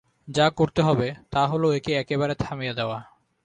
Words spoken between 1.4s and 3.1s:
হল একে একেবারে থামিয়া দেওয়া।